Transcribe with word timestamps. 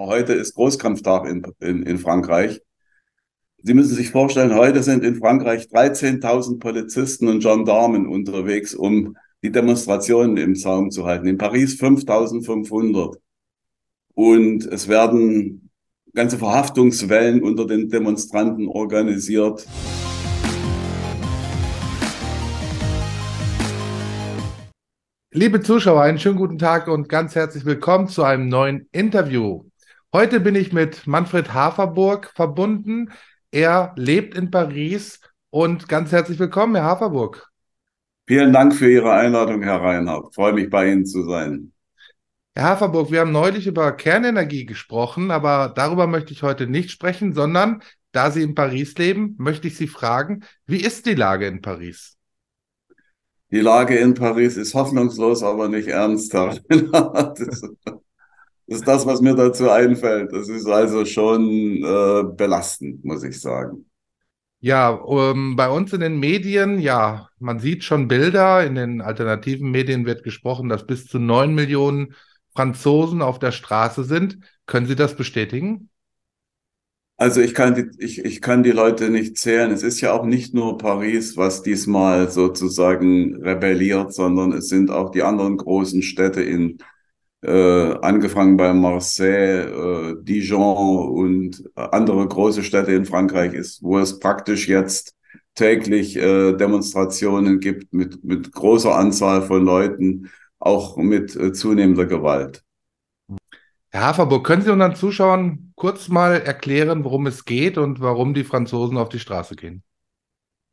Heute 0.00 0.32
ist 0.32 0.54
Großkampftag 0.54 1.28
in, 1.28 1.42
in, 1.58 1.82
in 1.82 1.98
Frankreich. 1.98 2.62
Sie 3.64 3.74
müssen 3.74 3.96
sich 3.96 4.10
vorstellen, 4.10 4.54
heute 4.54 4.84
sind 4.84 5.02
in 5.02 5.16
Frankreich 5.16 5.64
13.000 5.64 6.60
Polizisten 6.60 7.26
und 7.26 7.42
Gendarmen 7.42 8.06
unterwegs, 8.06 8.76
um 8.76 9.16
die 9.42 9.50
Demonstrationen 9.50 10.36
im 10.36 10.54
Zaum 10.54 10.92
zu 10.92 11.04
halten. 11.04 11.26
In 11.26 11.36
Paris 11.36 11.80
5.500. 11.80 13.16
Und 14.14 14.66
es 14.66 14.86
werden 14.86 15.68
ganze 16.14 16.38
Verhaftungswellen 16.38 17.42
unter 17.42 17.66
den 17.66 17.88
Demonstranten 17.88 18.68
organisiert. 18.68 19.66
Liebe 25.32 25.60
Zuschauer, 25.60 26.02
einen 26.02 26.20
schönen 26.20 26.38
guten 26.38 26.58
Tag 26.58 26.86
und 26.86 27.08
ganz 27.08 27.34
herzlich 27.34 27.64
willkommen 27.64 28.06
zu 28.06 28.22
einem 28.22 28.48
neuen 28.48 28.88
Interview. 28.92 29.64
Heute 30.10 30.40
bin 30.40 30.54
ich 30.54 30.72
mit 30.72 31.06
Manfred 31.06 31.52
Haferburg 31.52 32.32
verbunden. 32.34 33.10
Er 33.50 33.92
lebt 33.96 34.34
in 34.34 34.50
Paris 34.50 35.20
und 35.50 35.86
ganz 35.86 36.12
herzlich 36.12 36.38
willkommen, 36.38 36.76
Herr 36.76 36.84
Haferburg. 36.84 37.46
Vielen 38.26 38.54
Dank 38.54 38.74
für 38.74 38.90
Ihre 38.90 39.12
Einladung, 39.12 39.62
Herr 39.62 39.82
Reinhardt. 39.82 40.34
Freue 40.34 40.54
mich, 40.54 40.70
bei 40.70 40.90
Ihnen 40.90 41.04
zu 41.04 41.24
sein. 41.24 41.72
Herr 42.54 42.64
Haferburg, 42.70 43.10
wir 43.10 43.20
haben 43.20 43.32
neulich 43.32 43.66
über 43.66 43.92
Kernenergie 43.92 44.64
gesprochen, 44.64 45.30
aber 45.30 45.74
darüber 45.76 46.06
möchte 46.06 46.32
ich 46.32 46.42
heute 46.42 46.66
nicht 46.66 46.90
sprechen, 46.90 47.34
sondern 47.34 47.82
da 48.12 48.30
Sie 48.30 48.42
in 48.42 48.54
Paris 48.54 48.96
leben, 48.96 49.34
möchte 49.36 49.68
ich 49.68 49.76
Sie 49.76 49.88
fragen, 49.88 50.42
wie 50.64 50.80
ist 50.80 51.04
die 51.04 51.16
Lage 51.16 51.46
in 51.46 51.60
Paris? 51.60 52.16
Die 53.50 53.60
Lage 53.60 53.98
in 53.98 54.14
Paris 54.14 54.56
ist 54.56 54.72
hoffnungslos, 54.72 55.42
aber 55.42 55.68
nicht 55.68 55.88
ernst. 55.88 56.32
das, 58.68 58.78
ist 58.78 58.88
das, 58.88 59.06
was 59.06 59.20
mir 59.20 59.34
dazu 59.34 59.70
einfällt. 59.70 60.32
Das 60.32 60.48
ist 60.48 60.66
also 60.66 61.04
schon 61.04 61.82
äh, 61.82 62.24
belastend, 62.36 63.04
muss 63.04 63.24
ich 63.24 63.40
sagen. 63.40 63.86
Ja, 64.60 65.00
ähm, 65.08 65.56
bei 65.56 65.70
uns 65.70 65.92
in 65.92 66.00
den 66.00 66.18
Medien, 66.18 66.78
ja, 66.80 67.28
man 67.38 67.60
sieht 67.60 67.84
schon 67.84 68.08
Bilder. 68.08 68.66
In 68.66 68.74
den 68.74 69.00
alternativen 69.00 69.70
Medien 69.70 70.04
wird 70.04 70.22
gesprochen, 70.22 70.68
dass 70.68 70.86
bis 70.86 71.06
zu 71.06 71.18
neun 71.18 71.54
Millionen 71.54 72.14
Franzosen 72.54 73.22
auf 73.22 73.38
der 73.38 73.52
Straße 73.52 74.04
sind. 74.04 74.38
Können 74.66 74.86
Sie 74.86 74.96
das 74.96 75.16
bestätigen? 75.16 75.90
Also 77.16 77.40
ich 77.40 77.54
kann, 77.54 77.74
die, 77.74 78.04
ich, 78.04 78.24
ich 78.24 78.40
kann 78.40 78.62
die 78.62 78.70
Leute 78.70 79.10
nicht 79.10 79.38
zählen. 79.38 79.72
Es 79.72 79.82
ist 79.82 80.00
ja 80.00 80.12
auch 80.12 80.24
nicht 80.24 80.54
nur 80.54 80.76
Paris, 80.78 81.36
was 81.36 81.62
diesmal 81.62 82.30
sozusagen 82.30 83.42
rebelliert, 83.42 84.12
sondern 84.12 84.52
es 84.52 84.68
sind 84.68 84.90
auch 84.90 85.10
die 85.10 85.22
anderen 85.22 85.56
großen 85.56 86.02
Städte 86.02 86.42
in 86.42 86.78
äh, 87.42 87.94
angefangen 88.00 88.56
bei 88.56 88.72
Marseille, 88.72 89.62
äh, 89.62 90.16
Dijon 90.22 91.08
und 91.08 91.64
andere 91.74 92.26
große 92.26 92.62
Städte 92.62 92.92
in 92.92 93.04
Frankreich 93.04 93.54
ist, 93.54 93.82
wo 93.82 93.98
es 93.98 94.18
praktisch 94.18 94.68
jetzt 94.68 95.14
täglich 95.54 96.16
äh, 96.16 96.52
Demonstrationen 96.52 97.60
gibt 97.60 97.92
mit, 97.92 98.24
mit 98.24 98.52
großer 98.52 98.94
Anzahl 98.94 99.42
von 99.42 99.64
Leuten, 99.64 100.30
auch 100.58 100.96
mit 100.96 101.36
äh, 101.36 101.52
zunehmender 101.52 102.06
Gewalt. 102.06 102.64
Herr 103.90 104.06
Haferburg, 104.06 104.46
können 104.46 104.62
Sie 104.62 104.72
unseren 104.72 104.94
Zuschauern 104.94 105.72
kurz 105.74 106.08
mal 106.08 106.40
erklären, 106.40 107.04
worum 107.04 107.26
es 107.26 107.44
geht 107.44 107.78
und 107.78 108.00
warum 108.00 108.34
die 108.34 108.44
Franzosen 108.44 108.98
auf 108.98 109.08
die 109.08 109.18
Straße 109.18 109.56
gehen? 109.56 109.82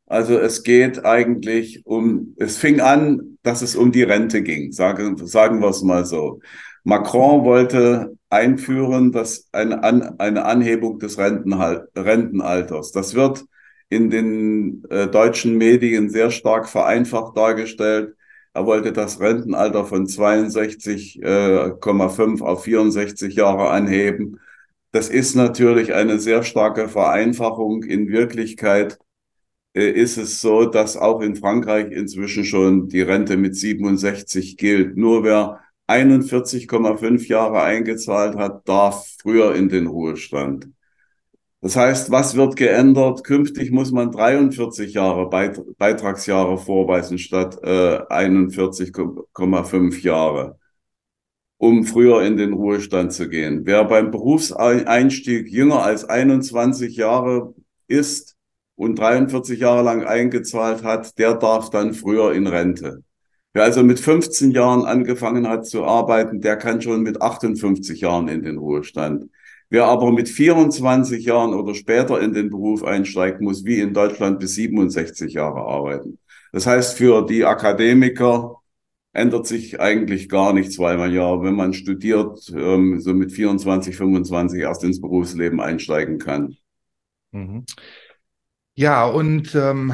Also 0.07 0.37
es 0.37 0.63
geht 0.63 1.05
eigentlich 1.05 1.85
um, 1.85 2.35
es 2.37 2.57
fing 2.57 2.81
an, 2.81 3.34
dass 3.45 3.61
es 3.61 3.75
um 3.75 3.91
die 3.91 4.03
Rente 4.03 4.41
ging, 4.41 4.71
sagen, 4.71 5.17
sagen 5.27 5.61
wir 5.61 5.69
es 5.69 5.83
mal 5.83 6.05
so. 6.05 6.39
Macron 6.83 7.43
wollte 7.43 8.17
einführen, 8.29 9.11
dass 9.11 9.49
eine, 9.51 9.83
An 9.83 10.19
eine 10.19 10.45
Anhebung 10.45 10.99
des 10.99 11.17
Rentenhal 11.17 11.89
Rentenalters. 11.95 12.91
Das 12.91 13.15
wird 13.15 13.45
in 13.89 14.09
den 14.09 14.83
äh, 14.89 15.07
deutschen 15.07 15.57
Medien 15.57 16.09
sehr 16.09 16.31
stark 16.31 16.69
vereinfacht 16.69 17.37
dargestellt. 17.37 18.15
Er 18.53 18.65
wollte 18.65 18.93
das 18.93 19.19
Rentenalter 19.19 19.85
von 19.85 20.07
62,5 20.07 22.39
äh, 22.39 22.43
auf 22.43 22.63
64 22.63 23.35
Jahre 23.35 23.69
anheben. 23.69 24.39
Das 24.91 25.09
ist 25.09 25.35
natürlich 25.35 25.93
eine 25.93 26.19
sehr 26.19 26.43
starke 26.43 26.87
Vereinfachung. 26.87 27.83
In 27.83 28.07
Wirklichkeit 28.09 28.97
ist 29.81 30.17
es 30.17 30.39
so, 30.39 30.65
dass 30.65 30.95
auch 30.95 31.21
in 31.21 31.35
Frankreich 31.35 31.91
inzwischen 31.91 32.45
schon 32.45 32.87
die 32.87 33.01
Rente 33.01 33.35
mit 33.35 33.55
67 33.55 34.57
gilt. 34.57 34.95
Nur 34.95 35.23
wer 35.23 35.59
41,5 35.87 37.27
Jahre 37.27 37.61
eingezahlt 37.61 38.35
hat, 38.37 38.67
darf 38.67 39.07
früher 39.21 39.53
in 39.55 39.69
den 39.69 39.87
Ruhestand. 39.87 40.69
Das 41.61 41.75
heißt, 41.75 42.11
was 42.11 42.35
wird 42.35 42.55
geändert? 42.55 43.23
Künftig 43.23 43.71
muss 43.71 43.91
man 43.91 44.11
43 44.11 44.93
Jahre 44.93 45.29
Beitragsjahre 45.77 46.57
vorweisen 46.57 47.17
statt 47.17 47.57
äh, 47.63 48.01
41,5 48.03 50.01
Jahre, 50.01 50.59
um 51.57 51.83
früher 51.83 52.23
in 52.23 52.37
den 52.37 52.53
Ruhestand 52.53 53.13
zu 53.13 53.27
gehen. 53.29 53.65
Wer 53.65 53.83
beim 53.83 54.11
Berufseinstieg 54.11 55.49
jünger 55.49 55.83
als 55.83 56.05
21 56.05 56.95
Jahre 56.95 57.55
ist, 57.87 58.34
und 58.75 58.97
43 58.99 59.59
Jahre 59.59 59.83
lang 59.83 60.03
eingezahlt 60.03 60.83
hat, 60.83 61.17
der 61.17 61.35
darf 61.35 61.69
dann 61.69 61.93
früher 61.93 62.33
in 62.33 62.47
Rente. 62.47 63.03
Wer 63.53 63.63
also 63.63 63.83
mit 63.83 63.99
15 63.99 64.51
Jahren 64.51 64.85
angefangen 64.85 65.47
hat 65.47 65.65
zu 65.65 65.85
arbeiten, 65.85 66.41
der 66.41 66.57
kann 66.57 66.81
schon 66.81 67.03
mit 67.03 67.21
58 67.21 68.01
Jahren 68.01 68.27
in 68.27 68.43
den 68.43 68.57
Ruhestand. 68.57 69.29
Wer 69.69 69.85
aber 69.85 70.11
mit 70.11 70.29
24 70.29 71.25
Jahren 71.25 71.53
oder 71.53 71.73
später 71.73 72.19
in 72.21 72.33
den 72.33 72.49
Beruf 72.49 72.83
einsteigt, 72.83 73.41
muss 73.41 73.65
wie 73.65 73.79
in 73.79 73.93
Deutschland 73.93 74.39
bis 74.39 74.55
67 74.55 75.33
Jahre 75.33 75.61
arbeiten. 75.61 76.19
Das 76.51 76.67
heißt, 76.67 76.97
für 76.97 77.25
die 77.25 77.45
Akademiker 77.45 78.61
ändert 79.13 79.47
sich 79.47 79.79
eigentlich 79.79 80.27
gar 80.29 80.53
nichts, 80.53 80.77
weil 80.77 80.97
man 80.97 81.13
ja, 81.13 81.41
wenn 81.41 81.55
man 81.55 81.73
studiert, 81.73 82.51
ähm, 82.55 82.99
so 82.99 83.13
mit 83.13 83.31
24, 83.31 83.95
25 83.95 84.59
erst 84.59 84.83
ins 84.83 84.99
Berufsleben 84.99 85.61
einsteigen 85.61 86.19
kann. 86.19 86.57
Mhm. 87.31 87.65
Ja, 88.75 89.05
und 89.05 89.55
ähm, 89.55 89.93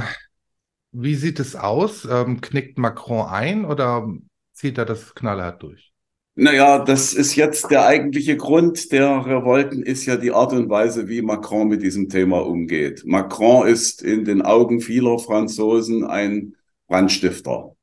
wie 0.91 1.15
sieht 1.15 1.39
es 1.39 1.55
aus? 1.55 2.05
Ähm, 2.09 2.41
knickt 2.41 2.77
Macron 2.77 3.27
ein 3.27 3.65
oder 3.65 4.11
zieht 4.53 4.77
er 4.77 4.85
das 4.85 5.13
knallhart 5.13 5.61
durch? 5.61 5.91
Naja, 6.33 6.83
das 6.83 7.13
ist 7.13 7.35
jetzt 7.35 7.69
der 7.69 7.85
eigentliche 7.85 8.37
Grund 8.37 8.91
der 8.91 9.25
Revolten, 9.25 9.83
ist 9.83 10.05
ja 10.05 10.15
die 10.15 10.31
Art 10.31 10.53
und 10.53 10.69
Weise, 10.69 11.07
wie 11.07 11.21
Macron 11.21 11.67
mit 11.67 11.83
diesem 11.83 12.09
Thema 12.09 12.39
umgeht. 12.39 13.03
Macron 13.05 13.67
ist 13.67 14.01
in 14.01 14.25
den 14.25 14.41
Augen 14.41 14.79
vieler 14.79 15.19
Franzosen 15.19 16.05
ein 16.05 16.55
Brandstifter. 16.87 17.75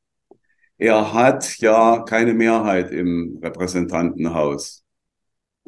Er 0.79 1.13
hat 1.13 1.59
ja 1.59 2.05
keine 2.09 2.35
Mehrheit 2.35 2.91
im 2.91 3.39
Repräsentantenhaus 3.43 4.85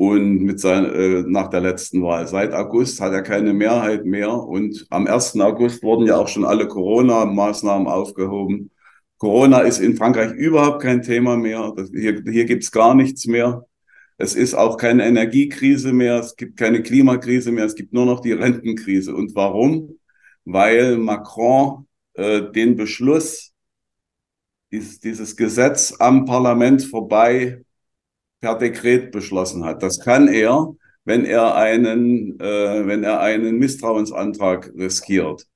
und 0.00 0.38
mit 0.44 0.59
sein, 0.59 0.87
äh, 0.87 1.25
nach 1.27 1.50
der 1.50 1.61
letzten 1.61 2.03
Wahl. 2.03 2.27
Seit 2.27 2.55
August 2.55 3.03
hat 3.03 3.12
er 3.12 3.21
keine 3.21 3.53
Mehrheit 3.53 4.06
mehr 4.06 4.33
und 4.33 4.87
am 4.88 5.06
1. 5.06 5.38
August 5.43 5.83
wurden 5.83 6.06
ja 6.06 6.16
auch 6.16 6.27
schon 6.27 6.47
alle 6.47 6.66
Corona-Maßnahmen 6.69 7.87
aufgehoben. 7.87 8.71
Corona 9.19 9.59
ist 9.61 9.78
in 9.78 9.97
Frankreich 9.99 10.33
überhaupt 10.33 10.81
kein 10.81 11.03
Thema 11.03 11.37
mehr. 11.37 11.75
Das, 11.77 11.91
hier 11.91 12.22
hier 12.25 12.47
gibt's 12.47 12.72
gar 12.72 12.94
nichts 12.94 13.27
mehr. 13.27 13.66
Es 14.16 14.34
ist 14.34 14.55
auch 14.55 14.78
keine 14.78 15.05
Energiekrise 15.05 15.93
mehr, 15.93 16.21
es 16.21 16.34
gibt 16.34 16.56
keine 16.56 16.82
Klimakrise 16.82 17.53
mehr, 17.53 17.67
es 17.67 17.75
gibt 17.75 17.93
nur 17.93 18.06
noch 18.06 18.21
die 18.21 18.32
Rentenkrise. 18.32 19.15
Und 19.15 19.34
warum? 19.34 19.99
Weil 20.47 20.97
Macron 20.97 21.87
äh, 22.15 22.50
den 22.53 22.75
Beschluss, 22.75 23.53
dies, 24.72 24.99
dieses 24.99 25.37
Gesetz 25.37 25.94
am 25.99 26.25
Parlament 26.25 26.84
vorbei 26.84 27.65
per 28.40 28.56
Dekret 28.56 29.12
beschlossen 29.12 29.64
hat. 29.64 29.82
Das 29.82 30.00
kann 30.00 30.28
er, 30.28 30.74
wenn 31.04 31.24
er 31.24 31.54
einen, 31.54 32.38
äh, 32.40 32.87
wenn 32.87 33.04
er 33.04 33.20
einen 33.20 33.58
Misstrauensantrag 33.58 34.72
riskiert. 34.76 35.46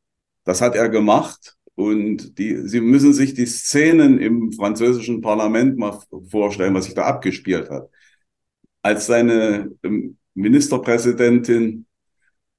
Das 0.45 0.61
hat 0.61 0.75
er 0.75 0.89
gemacht. 0.89 1.57
Und 1.77 2.39
die, 2.39 2.69
Sie 2.69 2.81
müssen 2.81 3.13
sich 3.13 3.35
die 3.35 3.47
Szenen 3.47 4.19
im 4.19 4.53
französischen 4.53 5.21
Parlament 5.21 5.77
mal 5.77 5.99
vorstellen, 6.29 6.75
was 6.75 6.85
sich 6.85 6.95
da 6.95 7.05
abgespielt 7.05 7.69
hat. 7.69 7.91
Als 8.83 9.07
seine 9.07 9.73
ähm, 9.83 10.17
Ministerpräsidentin, 10.35 11.87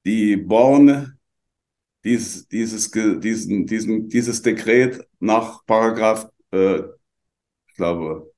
die 0.06 0.36
Borne, 0.38 1.18
dies, 2.04 2.48
dieses, 2.48 2.92
diesen, 2.92 3.66
diesen, 3.66 4.10
dieses 4.10 4.42
Dekret 4.42 5.08
nach 5.20 5.66
Paragraph, 5.66 6.30
äh, 6.52 6.82
ich 7.68 7.76
glaube, 7.76 8.32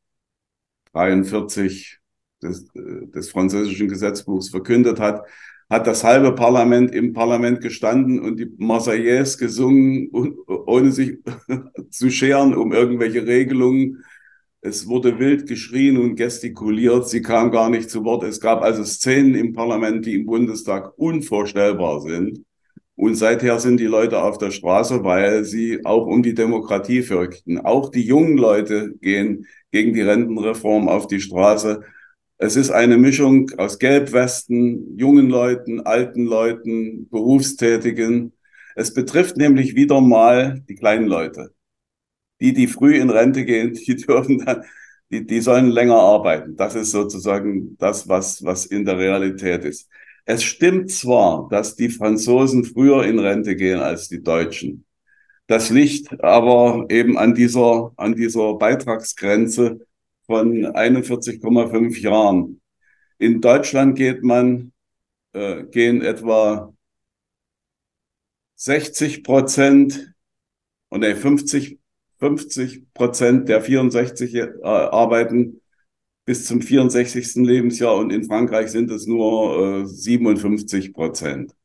43 0.98 2.00
des, 2.42 2.68
des 2.74 3.30
französischen 3.30 3.88
Gesetzbuchs 3.88 4.50
verkündet 4.50 5.00
hat, 5.00 5.22
hat 5.70 5.86
das 5.86 6.04
halbe 6.04 6.34
Parlament 6.34 6.94
im 6.94 7.14
Parlament 7.14 7.62
gestanden 7.62 8.20
und 8.20 8.40
die 8.40 8.50
Marseillaise 8.58 9.38
gesungen, 9.38 10.10
ohne 10.48 10.92
sich 10.92 11.18
zu 11.90 12.10
scheren 12.10 12.56
um 12.56 12.72
irgendwelche 12.72 13.28
Regelungen. 13.28 14.04
Es 14.62 14.88
wurde 14.88 15.20
wild 15.20 15.48
geschrien 15.48 15.98
und 15.98 16.16
gestikuliert. 16.16 17.08
Sie 17.08 17.22
kam 17.22 17.52
gar 17.52 17.70
nicht 17.70 17.90
zu 17.90 18.04
Wort. 18.04 18.24
Es 18.24 18.40
gab 18.40 18.62
also 18.64 18.84
Szenen 18.84 19.36
im 19.36 19.54
Parlament, 19.54 20.06
die 20.06 20.16
im 20.16 20.26
Bundestag 20.26 20.98
unvorstellbar 20.98 22.02
sind. 22.02 22.44
Und 22.98 23.14
seither 23.14 23.60
sind 23.60 23.80
die 23.80 23.86
Leute 23.86 24.24
auf 24.24 24.40
der 24.40 24.50
Straße, 24.50 25.04
weil 25.04 25.46
sie 25.46 25.86
auch 25.86 26.08
um 26.08 26.24
die 26.24 26.34
Demokratie 26.34 27.04
fürchten. 27.04 27.60
Auch 27.60 27.92
die 27.92 28.02
jungen 28.02 28.38
Leute 28.38 28.96
gehen 29.02 29.46
gegen 29.72 29.94
die 29.94 30.02
Rentenreform 30.02 30.90
auf 30.90 31.06
die 31.06 31.22
Straße. 31.22 31.84
Es 32.40 32.56
ist 32.56 32.72
eine 32.72 32.98
Mischung 32.98 33.52
aus 33.58 33.78
Gelbwesten, 33.78 34.98
jungen 34.98 35.30
Leuten, 35.30 35.82
alten 35.82 36.26
Leuten, 36.26 37.08
Berufstätigen. 37.10 38.34
Es 38.76 38.96
betrifft 38.96 39.38
nämlich 39.38 39.76
wieder 39.76 40.02
mal 40.02 40.64
die 40.68 40.76
kleinen 40.76 41.06
Leute. 41.08 41.52
Die, 42.42 42.54
die 42.54 42.68
früh 42.68 42.96
in 42.96 43.12
Rente 43.12 43.46
gehen, 43.46 43.74
die 43.74 43.96
dürfen 44.08 44.40
dann, 44.44 44.64
die, 45.12 45.24
die 45.26 45.42
sollen 45.42 45.70
länger 45.70 45.98
arbeiten. 45.98 46.56
Das 46.56 46.74
ist 46.74 46.92
sozusagen 46.92 47.78
das, 47.78 48.08
was, 48.08 48.44
was 48.44 48.66
in 48.66 48.86
der 48.86 48.98
Realität 48.98 49.66
ist. 49.66 49.88
Es 50.30 50.44
stimmt 50.44 50.92
zwar, 50.92 51.48
dass 51.50 51.78
die 51.78 51.88
Franzosen 51.88 52.66
früher 52.66 53.06
in 53.06 53.18
Rente 53.18 53.56
gehen 53.56 53.80
als 53.80 54.10
die 54.10 54.22
Deutschen. 54.22 54.86
Das 55.48 55.70
liegt 55.70 56.22
aber 56.22 56.86
eben 56.90 57.18
an 57.18 57.34
dieser, 57.34 57.94
an 57.96 58.14
dieser 58.14 58.56
Beitragsgrenze 58.56 59.88
von 60.26 60.66
41,5 60.66 62.02
Jahren. 62.02 62.60
In 63.18 63.40
Deutschland 63.40 63.98
geht 63.98 64.22
man, 64.22 64.74
äh, 65.32 65.64
gehen 65.64 66.02
etwa 66.02 66.74
60 68.56 69.24
Prozent 69.24 70.14
und 70.90 71.06
50, 71.06 71.80
50 72.20 72.94
Prozent 72.94 73.48
der 73.48 73.62
64 73.62 74.36
äh, 74.36 74.50
arbeiten 74.62 75.62
bis 76.28 76.46
zum 76.46 76.62
64. 76.62 77.36
Lebensjahr 77.38 77.96
und 77.96 78.12
in 78.12 78.26
Frankreich 78.26 78.68
sind 78.70 78.92
es 78.92 79.08
nur 79.08 79.84
äh, 79.84 79.88
57 79.88 80.94
Prozent. 80.94 81.56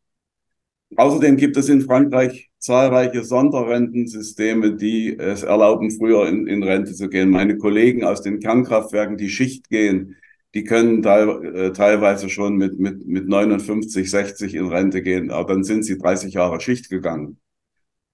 Außerdem 0.96 1.36
gibt 1.36 1.56
es 1.56 1.68
in 1.68 1.80
Frankreich 1.80 2.50
zahlreiche 2.58 3.24
Sonderrentensysteme, 3.24 4.76
die 4.76 5.18
es 5.18 5.42
erlauben, 5.42 5.90
früher 5.90 6.28
in, 6.28 6.46
in 6.46 6.62
Rente 6.62 6.94
zu 6.94 7.08
gehen. 7.08 7.30
Meine 7.30 7.58
Kollegen 7.58 8.04
aus 8.04 8.22
den 8.22 8.38
Kernkraftwerken, 8.38 9.16
die 9.16 9.30
Schicht 9.30 9.68
gehen, 9.68 10.14
die 10.54 10.62
können 10.62 11.02
teil, 11.02 11.56
äh, 11.56 11.72
teilweise 11.72 12.28
schon 12.28 12.56
mit, 12.56 12.78
mit, 12.78 13.04
mit 13.04 13.26
59, 13.26 14.08
60 14.08 14.54
in 14.54 14.68
Rente 14.68 15.02
gehen, 15.02 15.32
aber 15.32 15.54
dann 15.54 15.64
sind 15.64 15.84
sie 15.84 15.98
30 15.98 16.34
Jahre 16.34 16.60
Schicht 16.60 16.88
gegangen. 16.88 17.38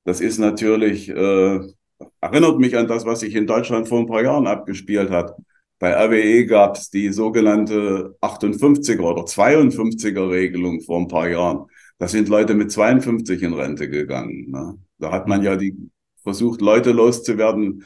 Das 0.05 0.23
ist 0.23 0.39
natürlich, 0.39 1.11
äh, 1.11 1.61
erinnert 2.23 2.59
mich 2.59 2.75
an 2.75 2.89
das, 2.89 3.05
was 3.05 3.21
sich 3.21 3.35
in 3.35 3.47
Deutschland 3.47 3.87
vor 3.87 3.99
ein 4.01 4.07
paar 4.07 4.23
Jahren 4.23 4.47
abgespielt 4.47 5.11
hat. 5.11 5.37
Bei 5.79 5.93
RWE 5.95 6.47
gab 6.47 6.77
es 6.77 6.91
die 6.91 7.13
sogenannte 7.13 8.17
58er 8.21 9.01
oder 9.01 9.23
52er 9.23 10.29
Regelung 10.29 10.81
vor 10.81 11.01
ein 11.01 11.09
paar 11.09 11.29
Jahren. 11.29 11.67
Da 11.99 12.09
sind 12.09 12.29
Leute 12.29 12.55
mit 12.55 12.73
52 12.73 13.43
in 13.43 13.55
Rente 13.55 13.89
gegangen. 13.89 14.51
Ne? 14.51 14.79
Da 14.99 15.13
hat 15.13 15.29
man 15.29 15.43
ja 15.43 15.57
die 15.57 15.77
versucht, 16.23 16.61
Leute 16.61 16.91
loszuwerden, 16.93 17.85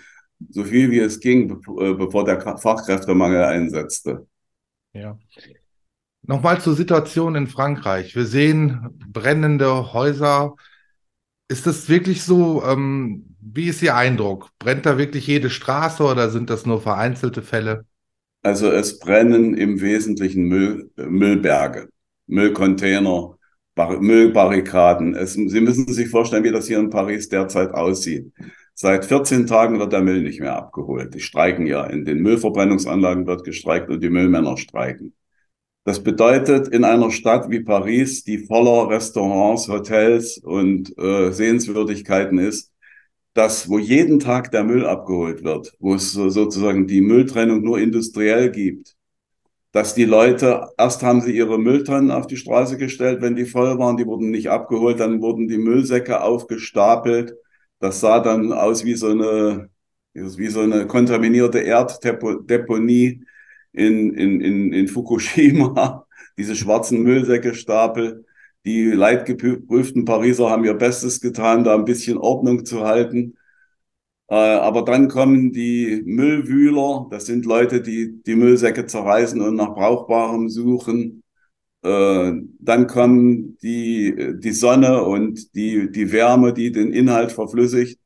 so 0.51 0.65
viel 0.65 0.91
wie 0.91 0.99
es 0.99 1.21
ging, 1.21 1.51
äh, 1.79 1.95
bevor 1.95 2.25
der 2.25 2.41
Fachkräftemangel 2.59 3.45
einsetzte. 3.45 4.27
Ja. 4.93 5.19
Nochmal 6.23 6.61
zur 6.61 6.75
Situation 6.75 7.35
in 7.35 7.47
Frankreich. 7.47 8.15
Wir 8.15 8.27
sehen 8.27 8.99
brennende 9.09 9.93
Häuser. 9.93 10.55
Ist 11.49 11.67
das 11.67 11.89
wirklich 11.89 12.23
so? 12.23 12.65
Ähm, 12.65 13.32
wie 13.43 13.69
ist 13.69 13.83
Ihr 13.83 13.97
Eindruck? 13.97 14.51
Brennt 14.59 14.87
da 14.87 14.99
wirklich 14.99 15.27
jede 15.27 15.51
Straße 15.51 16.03
oder 16.05 16.31
sind 16.31 16.49
das 16.49 16.65
nur 16.65 16.81
vereinzelte 16.81 17.43
Fälle? 17.43 17.85
Also 18.43 18.71
es 18.71 18.99
brennen 18.99 19.55
im 19.55 19.81
Wesentlichen 19.81 20.45
Müll, 20.45 20.91
Müllberge, 20.97 21.89
Müllcontainer, 22.27 23.37
Bar 23.75 24.01
Müllbarrikaden. 24.01 25.15
Es, 25.15 25.35
Sie 25.35 25.61
müssen 25.61 25.87
sich 25.89 26.09
vorstellen, 26.09 26.45
wie 26.45 26.51
das 26.51 26.67
hier 26.67 26.79
in 26.79 26.91
Paris 26.91 27.29
derzeit 27.29 27.73
aussieht. 27.73 28.33
Seit 28.75 29.05
14 29.05 29.47
Tagen 29.47 29.79
wird 29.79 29.93
der 29.93 30.03
Müll 30.03 30.23
nicht 30.23 30.41
mehr 30.41 30.57
abgeholt. 30.57 31.15
Die 31.15 31.21
streiken 31.21 31.67
ja. 31.67 31.85
In 31.85 32.05
den 32.05 32.21
Müllverbrennungsanlagen 32.23 33.27
wird 33.27 33.45
gestreikt 33.45 33.91
und 33.91 34.03
die 34.03 34.11
Müllmänner 34.11 34.57
streiken. 34.57 35.15
Das 35.85 36.03
bedeutet, 36.03 36.69
in 36.69 36.85
einer 36.85 37.11
Stadt 37.11 37.51
wie 37.51 37.61
Paris, 37.61 38.23
die 38.25 38.39
voller 38.39 38.89
Restaurants, 38.89 39.69
Hotels 39.69 40.39
und 40.39 40.97
äh, 40.97 41.33
Sehenswürdigkeiten 41.33 42.39
ist, 42.39 42.72
dass 43.35 43.69
wo 43.69 43.79
jeden 43.79 44.19
Tag 44.21 44.51
der 44.51 44.65
Müll 44.65 44.87
abgeholt 44.87 45.43
wird, 45.45 45.75
wo 45.79 45.95
es 45.95 46.13
sozusagen 46.13 46.87
die 46.87 47.01
Mülltrennung 47.01 47.63
nur 47.63 47.79
industriell 47.79 48.51
gibt, 48.51 48.97
dass 49.73 49.95
die 49.95 50.05
Leute, 50.05 50.69
erst 50.77 51.03
haben 51.03 51.23
sie 51.23 51.33
ihre 51.33 51.59
Mülltonnen 51.59 52.11
auf 52.11 52.27
die 52.27 52.37
Straße 52.37 52.77
gestellt, 52.77 53.23
wenn 53.23 53.37
die 53.37 53.47
voll 53.47 53.79
waren, 53.79 53.97
die 53.97 54.07
wurden 54.07 54.31
nicht 54.31 54.51
abgeholt, 54.51 55.01
dann 55.01 55.23
wurden 55.23 55.49
die 55.49 55.59
Müllsäcke 55.59 56.23
aufgestapelt. 56.23 57.35
Das 57.81 58.01
sah 58.01 58.21
dann 58.21 58.53
aus 58.53 58.85
wie 58.85 58.95
so 58.95 59.09
eine, 59.09 59.71
wie 60.13 60.49
so 60.49 60.61
eine 60.61 60.87
kontaminierte 60.87 61.61
Erddeponie 61.61 63.25
in, 63.73 64.15
in, 64.15 64.41
in, 64.43 64.73
in 64.75 64.89
Fukushima, 64.89 66.07
diese 66.39 66.55
schwarzen 66.55 67.03
Müllsäcke-Stapel. 67.03 68.27
Die 68.65 68.85
leidgeprüften 68.87 70.05
Pariser 70.05 70.51
haben 70.51 70.65
ihr 70.65 70.75
Bestes 70.75 71.21
getan, 71.21 71.65
da 71.65 71.75
ein 71.75 71.85
bisschen 71.85 72.19
Ordnung 72.19 72.65
zu 72.65 72.83
halten. 72.85 73.37
Äh, 74.29 74.35
aber 74.35 74.83
dann 74.85 75.09
kommen 75.09 75.53
die 75.53 76.03
Müllwühler, 76.05 77.07
das 77.11 77.27
sind 77.27 77.45
Leute, 77.47 77.83
die 77.83 78.23
die 78.23 78.37
Müllsäcke 78.37 78.87
zerreißen 78.87 79.41
und 79.41 79.57
nach 79.57 79.75
Brauchbarem 79.75 80.49
suchen. 80.49 81.23
Äh, 81.83 82.33
dann 82.61 82.87
kommen 82.87 83.59
die, 83.63 84.35
die 84.39 84.53
Sonne 84.53 85.03
und 85.05 85.55
die, 85.55 85.91
die 85.91 86.13
Wärme, 86.13 86.53
die 86.55 86.73
den 86.73 86.93
Inhalt 86.93 87.33
verflüssigt. 87.33 87.99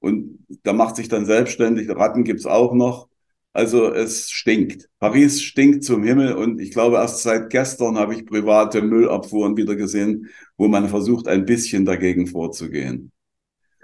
Und 0.00 0.46
da 0.64 0.72
macht 0.72 0.96
sich 0.96 1.08
dann 1.08 1.26
selbstständig. 1.26 1.88
Ratten 1.90 2.24
gibt's 2.24 2.46
auch 2.46 2.74
noch. 2.74 3.09
Also 3.52 3.92
es 3.92 4.30
stinkt. 4.30 4.88
Paris 5.00 5.42
stinkt 5.42 5.82
zum 5.84 6.04
Himmel 6.04 6.34
und 6.34 6.60
ich 6.60 6.70
glaube, 6.70 6.96
erst 6.96 7.22
seit 7.22 7.50
gestern 7.50 7.98
habe 7.98 8.14
ich 8.14 8.26
private 8.26 8.80
Müllabfuhren 8.80 9.56
wieder 9.56 9.74
gesehen, 9.74 10.28
wo 10.56 10.68
man 10.68 10.88
versucht, 10.88 11.26
ein 11.26 11.44
bisschen 11.46 11.84
dagegen 11.84 12.28
vorzugehen. 12.28 13.10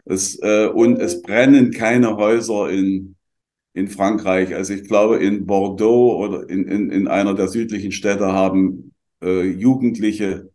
Es, 0.05 0.39
äh, 0.41 0.69
und 0.69 1.01
es 1.01 1.21
brennen 1.21 1.73
keine 1.73 2.17
Häuser 2.17 2.71
in, 2.71 3.17
in 3.75 3.89
Frankreich. 3.89 4.55
Also 4.55 4.73
ich 4.73 4.85
glaube, 4.85 5.17
in 5.17 5.47
Bordeaux 5.47 6.17
oder 6.25 6.49
in, 6.49 6.69
in, 6.69 6.91
in 6.91 7.09
einer 7.09 7.35
der 7.35 7.49
südlichen 7.49 7.91
Städte 7.91 8.33
haben 8.33 8.93
äh, 9.21 9.43
Jugendliche 9.43 10.51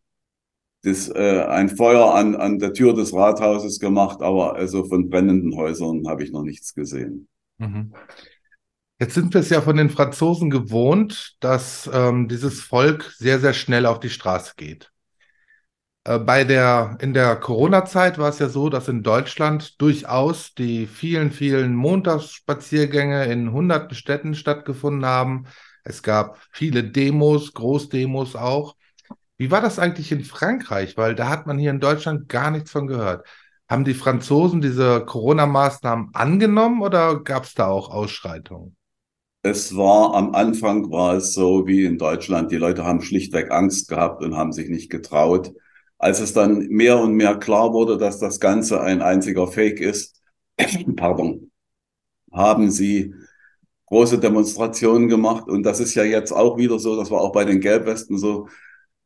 das, 0.83 1.09
äh, 1.09 1.43
ein 1.47 1.69
Feuer 1.69 2.15
an, 2.15 2.35
an 2.35 2.59
der 2.59 2.73
Tür 2.73 2.93
des 2.93 3.13
Rathauses 3.13 3.79
gemacht, 3.79 4.21
aber 4.21 4.55
also 4.55 4.85
von 4.85 5.09
brennenden 5.09 5.55
Häusern 5.55 6.07
habe 6.07 6.23
ich 6.23 6.31
noch 6.31 6.43
nichts 6.43 6.73
gesehen. 6.73 7.27
Mhm. 7.57 7.91
Jetzt 9.01 9.15
sind 9.15 9.33
wir 9.33 9.41
es 9.41 9.49
ja 9.49 9.61
von 9.61 9.77
den 9.77 9.89
Franzosen 9.89 10.51
gewohnt, 10.51 11.35
dass 11.39 11.89
ähm, 11.91 12.27
dieses 12.27 12.61
Volk 12.61 13.11
sehr, 13.17 13.39
sehr 13.39 13.53
schnell 13.53 13.87
auf 13.87 13.99
die 13.99 14.11
Straße 14.11 14.53
geht. 14.57 14.91
Äh, 16.03 16.19
bei 16.19 16.43
der, 16.43 16.99
in 17.01 17.15
der 17.15 17.35
Corona-Zeit 17.37 18.19
war 18.19 18.29
es 18.29 18.37
ja 18.37 18.47
so, 18.47 18.69
dass 18.69 18.87
in 18.89 19.01
Deutschland 19.01 19.81
durchaus 19.81 20.53
die 20.53 20.85
vielen, 20.85 21.31
vielen 21.31 21.73
Montagsspaziergänge 21.73 23.25
in 23.25 23.51
hunderten 23.51 23.95
Städten 23.95 24.35
stattgefunden 24.35 25.03
haben. 25.03 25.47
Es 25.83 26.03
gab 26.03 26.37
viele 26.51 26.83
Demos, 26.83 27.53
Großdemos 27.53 28.35
auch. 28.35 28.75
Wie 29.35 29.49
war 29.49 29.61
das 29.61 29.79
eigentlich 29.79 30.11
in 30.11 30.23
Frankreich? 30.23 30.95
Weil 30.95 31.15
da 31.15 31.27
hat 31.27 31.47
man 31.47 31.57
hier 31.57 31.71
in 31.71 31.79
Deutschland 31.79 32.29
gar 32.29 32.51
nichts 32.51 32.69
von 32.69 32.85
gehört. 32.85 33.25
Haben 33.67 33.83
die 33.83 33.95
Franzosen 33.95 34.61
diese 34.61 35.03
Corona-Maßnahmen 35.05 36.11
angenommen 36.13 36.83
oder 36.83 37.23
gab 37.23 37.45
es 37.45 37.55
da 37.55 37.65
auch 37.65 37.89
Ausschreitungen? 37.89 38.75
Es 39.43 39.75
war 39.75 40.13
am 40.13 40.35
Anfang 40.35 40.91
war 40.91 41.15
es 41.15 41.33
so 41.33 41.65
wie 41.65 41.85
in 41.85 41.97
Deutschland. 41.97 42.51
Die 42.51 42.57
Leute 42.57 42.85
haben 42.85 43.01
schlichtweg 43.01 43.51
Angst 43.51 43.87
gehabt 43.89 44.23
und 44.23 44.37
haben 44.37 44.51
sich 44.53 44.69
nicht 44.69 44.89
getraut. 44.91 45.53
Als 45.97 46.19
es 46.19 46.33
dann 46.33 46.67
mehr 46.67 46.99
und 46.99 47.13
mehr 47.13 47.37
klar 47.37 47.73
wurde, 47.73 47.97
dass 47.97 48.19
das 48.19 48.39
Ganze 48.39 48.81
ein 48.81 49.01
einziger 49.01 49.47
Fake 49.47 49.79
ist, 49.79 50.21
pardon, 50.95 51.51
haben 52.31 52.69
sie 52.71 53.15
große 53.87 54.19
Demonstrationen 54.19 55.09
gemacht. 55.09 55.47
Und 55.47 55.63
das 55.63 55.79
ist 55.79 55.95
ja 55.95 56.03
jetzt 56.03 56.31
auch 56.31 56.57
wieder 56.57 56.79
so, 56.79 56.95
das 56.95 57.11
war 57.11 57.21
auch 57.21 57.31
bei 57.31 57.45
den 57.45 57.61
Gelbwesten 57.61 58.17
so. 58.17 58.47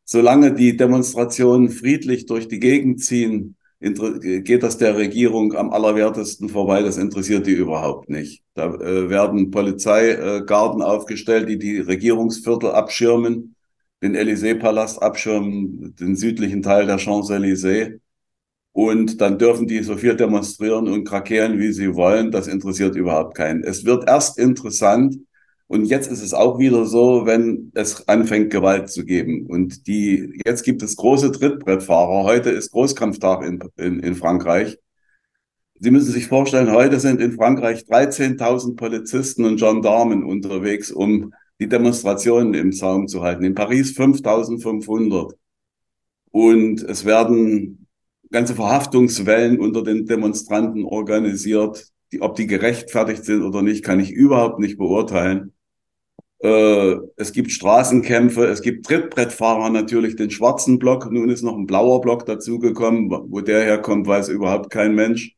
Solange 0.04 0.54
die 0.54 0.78
Demonstrationen 0.78 1.70
friedlich 1.70 2.26
durch 2.28 2.48
die 2.48 2.60
Gegend 2.60 3.02
ziehen, 3.04 3.55
geht 3.80 4.64
das 4.64 4.78
der 4.78 4.96
Regierung 4.96 5.54
am 5.54 5.72
allerwertesten 5.72 6.50
vorbei. 6.50 6.82
Das 6.82 6.98
interessiert 6.98 7.46
die 7.46 7.54
überhaupt 7.54 8.10
nicht. 8.10 8.44
Da 8.54 8.74
äh, 8.74 9.10
werden 9.10 9.52
Polizeigarden 9.52 10.82
äh, 10.82 10.86
aufgestellt, 10.86 11.50
die 11.50 11.58
die 11.58 11.80
Regierungsviertel 11.80 12.72
abschirmen, 12.72 13.56
den 14.02 14.16
Élysée-Palast 14.16 15.02
abschirmen, 15.02 15.96
den 16.00 16.16
südlichen 16.16 16.62
Teil 16.62 16.86
der 16.88 17.00
Champs-Élysées. 17.00 18.00
und 18.72 19.22
dann 19.22 19.38
dürfen 19.38 19.68
die 19.68 19.84
so 19.84 19.96
viel 19.96 20.16
demonstrieren 20.16 20.90
und 20.90 21.06
krakeelen, 21.06 21.60
wie 21.60 21.72
sie 21.72 21.96
wollen. 21.96 22.32
Das 22.32 22.48
interessiert 22.48 22.96
überhaupt 22.96 23.36
keinen. 23.36 23.64
Es 23.64 23.86
wird 23.86 24.08
erst 24.10 24.38
interessant, 24.38 25.18
und 25.68 25.86
jetzt 25.86 26.12
ist 26.12 26.22
es 26.22 26.34
auch 26.34 26.60
wieder 26.60 26.86
so, 26.86 27.26
wenn 27.26 27.72
es 27.74 28.08
anfängt, 28.08 28.52
Gewalt 28.52 28.90
zu 28.90 29.04
geben. 29.04 29.48
Und 29.48 29.88
die, 29.88 30.40
jetzt 30.46 30.64
gibt 30.64 30.84
es 30.84 30.96
große 30.96 31.32
Trittbrettfahrer. 31.32 32.24
Heute 32.24 32.52
ist 32.52 32.72
Großkampftag 32.72 33.44
in, 33.44 33.60
in, 33.78 34.00
in 34.00 34.16
Frankreich. 34.16 34.78
Sie 35.80 35.92
müssen 35.92 36.12
sich 36.12 36.28
vorstellen, 36.28 36.72
heute 36.72 37.00
sind 37.00 37.20
in 37.20 37.34
Frankreich 37.34 37.82
13.000 37.82 38.76
Polizisten 38.76 39.44
und 39.44 39.60
Gendarmen 39.60 40.24
unterwegs, 40.24 40.92
um 40.92 41.34
die 41.60 41.68
Demonstrationen 41.68 42.54
im 42.54 42.72
Zaum 42.72 43.08
zu 43.08 43.24
halten. 43.24 43.44
In 43.44 43.56
Paris 43.56 43.98
5.500. 43.98 45.34
Und 46.30 46.84
es 46.84 47.06
werden 47.06 47.88
ganze 48.30 48.54
Verhaftungswellen 48.54 49.60
unter 49.60 49.84
den 49.84 50.06
Demonstranten 50.06 50.86
organisiert. 50.86 51.88
Die, 52.12 52.22
ob 52.22 52.36
die 52.36 52.46
gerechtfertigt 52.46 53.26
sind 53.26 53.42
oder 53.42 53.64
nicht, 53.64 53.84
kann 53.84 54.00
ich 54.00 54.12
überhaupt 54.12 54.60
nicht 54.60 54.78
beurteilen. 54.78 55.55
Äh, 56.46 57.00
es 57.16 57.32
gibt 57.34 57.52
Straßenkämpfe, 57.52 58.46
es 58.46 58.62
gibt 58.62 58.86
Trittbrettfahrer 58.86 59.72
natürlich, 59.72 60.16
den 60.16 60.30
schwarzen 60.30 60.78
Block. 60.78 61.12
Nun 61.12 61.30
ist 61.30 61.42
noch 61.42 61.56
ein 61.58 61.66
blauer 61.66 62.02
Block 62.02 62.28
dazugekommen. 62.28 63.10
Wo 63.10 63.42
der 63.42 63.64
herkommt, 63.64 64.06
weiß 64.06 64.30
überhaupt 64.30 64.70
kein 64.70 64.94
Mensch. 64.94 65.36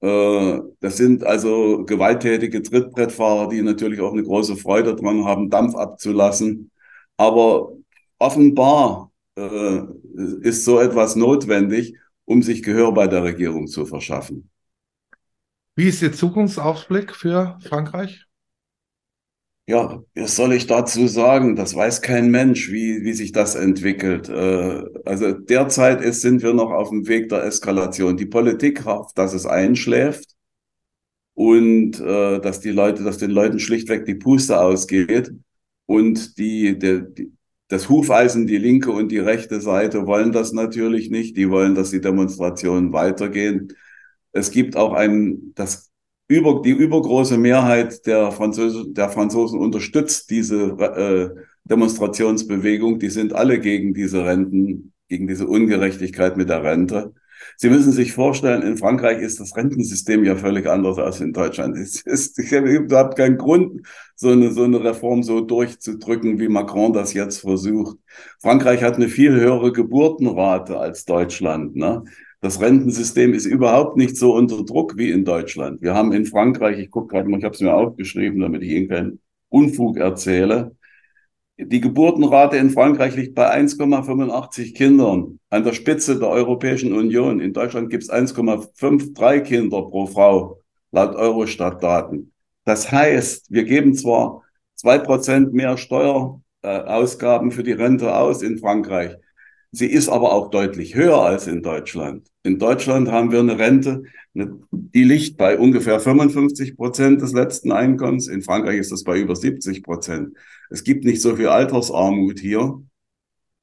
Äh, 0.00 0.60
das 0.80 0.96
sind 0.96 1.24
also 1.24 1.84
gewalttätige 1.84 2.62
Trittbrettfahrer, 2.62 3.50
die 3.50 3.60
natürlich 3.60 4.00
auch 4.00 4.12
eine 4.12 4.22
große 4.22 4.56
Freude 4.56 4.96
dran 4.96 5.26
haben, 5.26 5.50
Dampf 5.50 5.74
abzulassen. 5.74 6.70
Aber 7.18 7.72
offenbar 8.18 9.12
äh, 9.36 9.80
ist 10.40 10.64
so 10.64 10.80
etwas 10.80 11.16
notwendig, 11.16 11.96
um 12.24 12.42
sich 12.42 12.62
Gehör 12.62 12.94
bei 12.94 13.08
der 13.08 13.24
Regierung 13.24 13.66
zu 13.66 13.84
verschaffen. 13.84 14.48
Wie 15.76 15.88
ist 15.88 16.00
Ihr 16.00 16.14
Zukunftsausblick 16.14 17.14
für 17.14 17.58
Frankreich? 17.68 18.26
Ja, 19.66 20.02
was 20.14 20.36
soll 20.36 20.52
ich 20.52 20.66
dazu 20.66 21.06
sagen? 21.06 21.56
Das 21.56 21.74
weiß 21.74 22.02
kein 22.02 22.30
Mensch, 22.30 22.70
wie, 22.70 23.02
wie 23.02 23.14
sich 23.14 23.32
das 23.32 23.54
entwickelt. 23.54 24.28
Äh, 24.28 24.82
also 25.06 25.32
derzeit 25.32 26.02
ist, 26.02 26.20
sind 26.20 26.42
wir 26.42 26.52
noch 26.52 26.70
auf 26.70 26.90
dem 26.90 27.06
Weg 27.08 27.30
der 27.30 27.44
Eskalation. 27.44 28.18
Die 28.18 28.26
Politik 28.26 28.84
hofft, 28.84 29.16
dass 29.16 29.32
es 29.32 29.46
einschläft 29.46 30.34
und 31.34 31.98
äh, 32.00 32.40
dass 32.40 32.60
die 32.60 32.70
Leute, 32.70 33.04
dass 33.04 33.18
den 33.18 33.30
Leuten 33.30 33.58
schlichtweg 33.58 34.04
die 34.04 34.14
Puste 34.16 34.60
ausgeht 34.60 35.32
und 35.86 36.38
die, 36.38 36.78
die, 36.78 37.02
die 37.14 37.32
das 37.68 37.88
Hufeisen, 37.88 38.46
die 38.46 38.58
linke 38.58 38.90
und 38.92 39.10
die 39.10 39.18
rechte 39.18 39.60
Seite 39.62 40.06
wollen 40.06 40.32
das 40.32 40.52
natürlich 40.52 41.10
nicht. 41.10 41.36
Die 41.38 41.48
wollen, 41.50 41.74
dass 41.74 41.90
die 41.90 42.00
Demonstrationen 42.02 42.92
weitergehen. 42.92 43.72
Es 44.32 44.50
gibt 44.50 44.76
auch 44.76 44.92
ein, 44.92 45.52
das 45.54 45.90
über, 46.26 46.62
die 46.62 46.70
übergroße 46.70 47.36
Mehrheit 47.36 48.06
der 48.06 48.32
Franzosen, 48.32 48.94
der 48.94 49.10
Franzosen 49.10 49.58
unterstützt 49.60 50.30
diese 50.30 50.70
äh, 50.78 51.30
Demonstrationsbewegung. 51.64 52.98
Die 52.98 53.10
sind 53.10 53.34
alle 53.34 53.60
gegen 53.60 53.94
diese 53.94 54.24
Renten, 54.24 54.92
gegen 55.08 55.26
diese 55.26 55.46
Ungerechtigkeit 55.46 56.36
mit 56.36 56.48
der 56.48 56.62
Rente. 56.62 57.12
Sie 57.56 57.68
müssen 57.68 57.92
sich 57.92 58.12
vorstellen, 58.12 58.62
in 58.62 58.76
Frankreich 58.76 59.20
ist 59.20 59.38
das 59.38 59.56
Rentensystem 59.56 60.24
ja 60.24 60.36
völlig 60.36 60.66
anders 60.66 60.98
als 60.98 61.20
in 61.20 61.32
Deutschland. 61.32 61.76
Es 61.76 62.00
ist, 62.02 62.38
ich 62.38 62.52
habe 62.52 63.14
keinen 63.14 63.38
Grund, 63.38 63.86
so 64.16 64.30
eine, 64.30 64.52
so 64.52 64.64
eine 64.64 64.82
Reform 64.82 65.22
so 65.22 65.40
durchzudrücken, 65.40 66.38
wie 66.38 66.48
Macron 66.48 66.92
das 66.92 67.12
jetzt 67.12 67.40
versucht. 67.40 67.98
Frankreich 68.40 68.82
hat 68.82 68.94
eine 68.94 69.08
viel 69.08 69.32
höhere 69.32 69.72
Geburtenrate 69.72 70.78
als 70.78 71.04
Deutschland. 71.04 71.76
Ne? 71.76 72.04
Das 72.44 72.60
Rentensystem 72.60 73.32
ist 73.32 73.46
überhaupt 73.46 73.96
nicht 73.96 74.18
so 74.18 74.34
unter 74.34 74.62
Druck 74.66 74.98
wie 74.98 75.10
in 75.10 75.24
Deutschland. 75.24 75.80
Wir 75.80 75.94
haben 75.94 76.12
in 76.12 76.26
Frankreich, 76.26 76.78
ich 76.78 76.90
gucke 76.90 77.14
gerade 77.14 77.26
mal, 77.26 77.38
ich 77.38 77.44
habe 77.44 77.54
es 77.54 77.62
mir 77.62 77.72
aufgeschrieben, 77.72 78.38
damit 78.38 78.62
ich 78.62 78.68
Ihnen 78.68 78.88
keinen 78.90 79.20
Unfug 79.48 79.96
erzähle. 79.96 80.76
Die 81.56 81.80
Geburtenrate 81.80 82.58
in 82.58 82.68
Frankreich 82.68 83.16
liegt 83.16 83.34
bei 83.34 83.50
1,85 83.50 84.74
Kindern 84.74 85.40
an 85.48 85.64
der 85.64 85.72
Spitze 85.72 86.18
der 86.18 86.28
Europäischen 86.28 86.92
Union. 86.92 87.40
In 87.40 87.54
Deutschland 87.54 87.88
gibt 87.88 88.02
es 88.02 88.10
1,53 88.10 89.40
Kinder 89.40 89.80
pro 89.80 90.04
Frau 90.04 90.60
laut 90.92 91.16
Eurostat-Daten. 91.16 92.30
Das 92.66 92.92
heißt, 92.92 93.52
wir 93.52 93.64
geben 93.64 93.94
zwar 93.94 94.42
zwei 94.74 94.98
Prozent 94.98 95.54
mehr 95.54 95.78
Steuerausgaben 95.78 97.52
für 97.52 97.62
die 97.62 97.72
Rente 97.72 98.14
aus 98.14 98.42
in 98.42 98.58
Frankreich, 98.58 99.16
Sie 99.74 99.86
ist 99.86 100.08
aber 100.08 100.32
auch 100.32 100.50
deutlich 100.50 100.94
höher 100.94 101.20
als 101.20 101.48
in 101.48 101.60
Deutschland. 101.60 102.28
In 102.44 102.60
Deutschland 102.60 103.10
haben 103.10 103.32
wir 103.32 103.40
eine 103.40 103.58
Rente, 103.58 104.04
die 104.34 105.02
liegt 105.02 105.36
bei 105.36 105.58
ungefähr 105.58 105.98
55 105.98 106.76
Prozent 106.76 107.20
des 107.20 107.32
letzten 107.32 107.72
Einkommens. 107.72 108.28
In 108.28 108.42
Frankreich 108.42 108.78
ist 108.78 108.92
das 108.92 109.02
bei 109.02 109.18
über 109.18 109.34
70 109.34 109.82
Prozent. 109.82 110.36
Es 110.70 110.84
gibt 110.84 111.04
nicht 111.04 111.20
so 111.20 111.34
viel 111.34 111.48
Altersarmut 111.48 112.38
hier. 112.38 112.82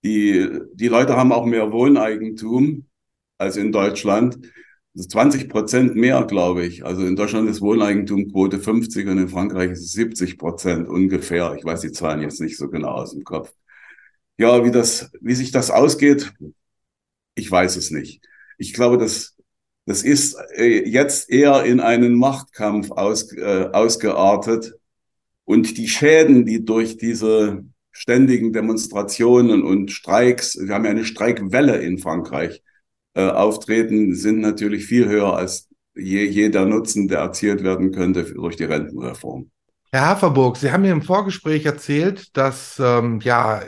Die, 0.03 0.49
die 0.73 0.87
Leute 0.89 1.15
haben 1.15 1.31
auch 1.31 1.45
mehr 1.45 1.71
Wohneigentum 1.71 2.87
als 3.37 3.55
in 3.55 3.71
Deutschland. 3.71 4.37
Das 4.93 5.05
ist 5.05 5.11
20 5.11 5.47
Prozent 5.47 5.95
mehr, 5.95 6.25
glaube 6.25 6.65
ich. 6.65 6.85
Also 6.85 7.05
in 7.05 7.15
Deutschland 7.15 7.49
ist 7.49 7.61
Wohneigentumquote 7.61 8.59
50 8.59 9.07
und 9.07 9.17
in 9.17 9.29
Frankreich 9.29 9.71
ist 9.71 9.85
es 9.85 9.91
70 9.93 10.37
Prozent 10.37 10.89
ungefähr. 10.89 11.55
Ich 11.57 11.63
weiß 11.63 11.79
die 11.79 11.93
Zahlen 11.93 12.21
jetzt 12.21 12.41
nicht 12.41 12.57
so 12.57 12.67
genau 12.69 12.91
aus 12.95 13.13
dem 13.13 13.23
Kopf. 13.23 13.53
Ja, 14.37 14.65
wie 14.65 14.71
das, 14.71 15.11
wie 15.21 15.35
sich 15.35 15.51
das 15.51 15.69
ausgeht, 15.69 16.33
ich 17.35 17.49
weiß 17.49 17.75
es 17.75 17.91
nicht. 17.91 18.23
Ich 18.57 18.73
glaube, 18.73 18.97
das, 18.97 19.35
das 19.85 20.03
ist 20.03 20.35
äh, 20.55 20.87
jetzt 20.87 21.29
eher 21.29 21.63
in 21.63 21.79
einen 21.79 22.15
Machtkampf 22.15 22.91
aus, 22.91 23.31
äh, 23.33 23.69
ausgeartet. 23.71 24.73
Und 25.45 25.77
die 25.77 25.87
Schäden, 25.87 26.45
die 26.45 26.63
durch 26.63 26.97
diese 26.97 27.63
ständigen 27.91 28.53
Demonstrationen 28.53 29.63
und 29.63 29.91
Streiks, 29.91 30.57
wir 30.59 30.73
haben 30.73 30.85
ja 30.85 30.91
eine 30.91 31.05
Streikwelle 31.05 31.77
in 31.77 31.97
Frankreich, 31.97 32.61
äh, 33.13 33.27
auftreten, 33.27 34.15
sind 34.15 34.39
natürlich 34.39 34.85
viel 34.85 35.07
höher 35.07 35.35
als 35.35 35.67
je, 35.95 36.25
jeder 36.25 36.65
Nutzen, 36.65 37.07
der 37.07 37.19
erzielt 37.19 37.63
werden 37.63 37.91
könnte 37.91 38.23
durch 38.23 38.55
die 38.55 38.63
Rentenreform. 38.63 39.51
Herr 39.91 40.07
Haferburg, 40.07 40.55
Sie 40.55 40.71
haben 40.71 40.83
mir 40.83 40.93
im 40.93 41.01
Vorgespräch 41.01 41.65
erzählt, 41.65 42.35
dass 42.37 42.79
ähm, 42.79 43.19
ja 43.21 43.61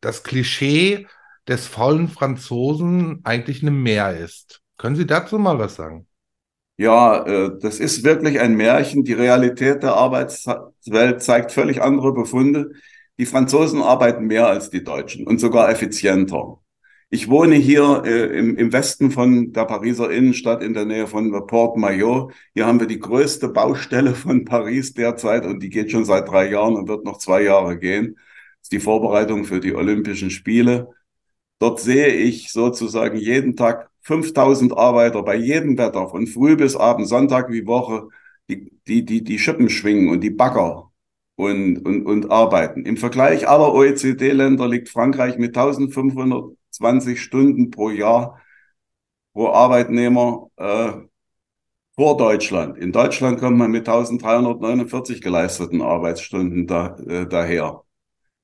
das 0.00 0.22
Klischee 0.22 1.06
des 1.48 1.66
faulen 1.66 2.08
Franzosen 2.08 3.20
eigentlich 3.24 3.62
eine 3.62 3.70
Mehr 3.70 4.16
ist. 4.16 4.62
Können 4.76 4.96
Sie 4.96 5.06
dazu 5.06 5.38
mal 5.38 5.58
was 5.58 5.76
sagen? 5.76 6.06
Ja, 6.76 7.26
äh, 7.26 7.50
das 7.60 7.78
ist 7.78 8.04
wirklich 8.04 8.40
ein 8.40 8.56
Märchen. 8.56 9.04
Die 9.04 9.12
Realität 9.12 9.82
der 9.82 9.94
Arbeitswelt 9.94 11.22
zeigt 11.22 11.52
völlig 11.52 11.82
andere 11.82 12.14
Befunde. 12.14 12.70
Die 13.18 13.26
Franzosen 13.26 13.82
arbeiten 13.82 14.26
mehr 14.26 14.46
als 14.46 14.70
die 14.70 14.82
Deutschen 14.82 15.26
und 15.26 15.38
sogar 15.38 15.68
effizienter. 15.70 16.58
Ich 17.10 17.28
wohne 17.28 17.56
hier 17.56 18.04
äh, 18.06 18.38
im, 18.38 18.56
im 18.56 18.72
Westen 18.72 19.10
von 19.10 19.52
der 19.52 19.64
Pariser 19.66 20.10
Innenstadt 20.10 20.62
in 20.62 20.72
der 20.72 20.86
Nähe 20.86 21.06
von 21.06 21.30
Port 21.46 21.76
Maillot. 21.76 22.32
Hier 22.54 22.66
haben 22.66 22.80
wir 22.80 22.86
die 22.86 23.00
größte 23.00 23.48
Baustelle 23.48 24.14
von 24.14 24.44
Paris 24.46 24.94
derzeit 24.94 25.44
und 25.44 25.62
die 25.62 25.68
geht 25.68 25.90
schon 25.90 26.04
seit 26.06 26.28
drei 26.28 26.48
Jahren 26.48 26.76
und 26.76 26.88
wird 26.88 27.04
noch 27.04 27.18
zwei 27.18 27.42
Jahre 27.42 27.78
gehen 27.78 28.16
ist 28.62 28.72
die 28.72 28.80
Vorbereitung 28.80 29.44
für 29.44 29.60
die 29.60 29.74
Olympischen 29.74 30.30
Spiele. 30.30 30.90
Dort 31.58 31.80
sehe 31.80 32.08
ich 32.08 32.52
sozusagen 32.52 33.18
jeden 33.18 33.56
Tag 33.56 33.90
5000 34.02 34.76
Arbeiter 34.76 35.22
bei 35.22 35.36
jedem 35.36 35.76
Wetter, 35.78 36.08
von 36.08 36.26
früh 36.26 36.56
bis 36.56 36.76
abend, 36.76 37.08
Sonntag 37.08 37.50
wie 37.50 37.66
Woche, 37.66 38.08
die, 38.48 38.72
die, 38.86 39.04
die, 39.04 39.22
die 39.24 39.38
Schippen 39.38 39.68
schwingen 39.68 40.08
und 40.08 40.20
die 40.22 40.30
Bagger 40.30 40.90
und, 41.36 41.78
und, 41.78 42.06
und 42.06 42.30
arbeiten. 42.30 42.84
Im 42.86 42.96
Vergleich 42.96 43.48
aller 43.48 43.72
OECD-Länder 43.74 44.68
liegt 44.68 44.88
Frankreich 44.88 45.38
mit 45.38 45.56
1520 45.56 47.20
Stunden 47.22 47.70
pro 47.70 47.90
Jahr 47.90 48.40
pro 49.32 49.48
Arbeitnehmer 49.48 50.48
äh, 50.56 50.92
vor 51.94 52.16
Deutschland. 52.16 52.78
In 52.78 52.92
Deutschland 52.92 53.38
kommt 53.40 53.58
man 53.58 53.70
mit 53.70 53.88
1349 53.88 55.20
geleisteten 55.20 55.82
Arbeitsstunden 55.82 56.66
da, 56.66 56.96
äh, 57.06 57.26
daher. 57.26 57.84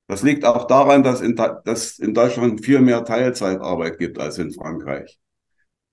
Das 0.07 0.23
liegt 0.23 0.45
auch 0.45 0.67
daran, 0.67 1.03
dass 1.03 1.21
in, 1.21 1.35
dass 1.35 1.99
in 1.99 2.13
Deutschland 2.13 2.63
viel 2.63 2.79
mehr 2.79 3.03
Teilzeitarbeit 3.03 3.99
gibt 3.99 4.19
als 4.19 4.37
in 4.37 4.51
Frankreich. 4.51 5.19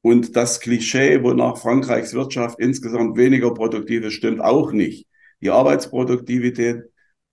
Und 0.03 0.37
das 0.37 0.61
Klischee, 0.61 1.23
wonach 1.23 1.57
Frankreichs 1.59 2.15
Wirtschaft 2.15 2.61
insgesamt 2.61 3.17
weniger 3.17 3.53
produktiv 3.53 4.05
ist, 4.05 4.13
stimmt 4.13 4.41
auch 4.41 4.71
nicht. 4.71 5.07
Die 5.41 5.51
Arbeitsproduktivität, 5.51 6.85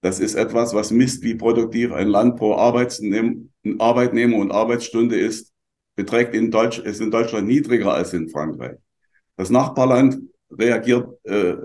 das 0.02 0.20
ist 0.20 0.36
etwas, 0.36 0.74
was 0.74 0.90
misst, 0.90 1.22
wie 1.22 1.36
produktiv 1.36 1.92
ein 1.92 2.08
Land 2.08 2.38
pro 2.38 2.56
Arbeitnehmer 2.56 4.38
und 4.38 4.52
Arbeitsstunde 4.52 5.20
ist, 5.20 5.52
beträgt 5.96 6.34
in 6.34 6.50
Deutsch, 6.50 6.80
ist 6.80 7.02
in 7.02 7.12
Deutschland 7.12 7.48
niedriger 7.48 7.94
als 7.94 8.14
in 8.14 8.30
Frankreich. 8.30 8.78
Das 9.36 9.50
Nachbarland 9.50 10.20
reagiert, 10.50 11.08
äh, 11.26 11.56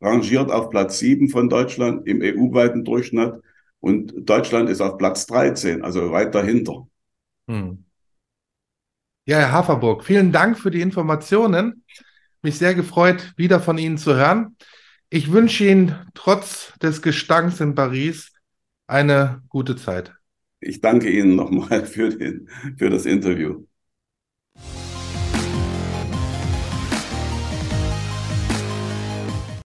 rangiert 0.00 0.52
auf 0.52 0.70
Platz 0.70 0.98
sieben 0.98 1.28
von 1.28 1.48
Deutschland 1.48 2.06
im 2.06 2.20
EU-weiten 2.22 2.84
Durchschnitt 2.84 3.34
und 3.80 4.12
Deutschland 4.28 4.68
ist 4.68 4.80
auf 4.80 4.98
Platz 4.98 5.26
13, 5.26 5.82
also 5.82 6.10
weit 6.10 6.34
dahinter. 6.34 6.88
Hm. 7.48 7.84
Ja, 9.26 9.38
Herr 9.38 9.52
Haferburg, 9.52 10.04
vielen 10.04 10.32
Dank 10.32 10.58
für 10.58 10.70
die 10.70 10.80
Informationen. 10.80 11.84
Mich 12.42 12.56
sehr 12.56 12.74
gefreut, 12.74 13.32
wieder 13.36 13.60
von 13.60 13.78
Ihnen 13.78 13.98
zu 13.98 14.14
hören. 14.14 14.56
Ich 15.10 15.32
wünsche 15.32 15.64
Ihnen 15.64 15.94
trotz 16.14 16.72
des 16.78 17.02
Gestanks 17.02 17.60
in 17.60 17.74
Paris 17.74 18.32
eine 18.86 19.42
gute 19.48 19.76
Zeit. 19.76 20.14
Ich 20.60 20.80
danke 20.80 21.10
Ihnen 21.10 21.36
nochmal 21.36 21.86
für, 21.86 22.08
den, 22.10 22.48
für 22.76 22.90
das 22.90 23.06
Interview. 23.06 23.64